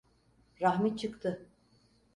Rahmi 0.61 0.97
çıktı. 0.97 1.47